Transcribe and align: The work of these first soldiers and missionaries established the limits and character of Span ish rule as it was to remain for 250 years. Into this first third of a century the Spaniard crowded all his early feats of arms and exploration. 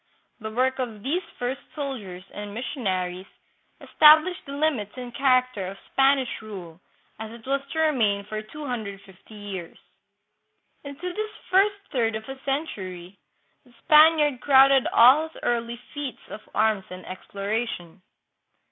The 0.39 0.49
work 0.49 0.79
of 0.79 1.03
these 1.03 1.21
first 1.37 1.61
soldiers 1.75 2.23
and 2.33 2.55
missionaries 2.55 3.27
established 3.79 4.43
the 4.47 4.51
limits 4.53 4.93
and 4.97 5.13
character 5.13 5.67
of 5.67 5.77
Span 5.91 6.17
ish 6.17 6.41
rule 6.41 6.81
as 7.19 7.29
it 7.29 7.45
was 7.45 7.61
to 7.71 7.79
remain 7.81 8.23
for 8.25 8.41
250 8.41 9.35
years. 9.35 9.77
Into 10.83 11.13
this 11.13 11.31
first 11.51 11.75
third 11.91 12.15
of 12.15 12.23
a 12.27 12.39
century 12.45 13.19
the 13.63 13.73
Spaniard 13.83 14.41
crowded 14.41 14.87
all 14.87 15.27
his 15.29 15.37
early 15.43 15.77
feats 15.93 16.27
of 16.29 16.41
arms 16.55 16.85
and 16.89 17.05
exploration. 17.05 18.01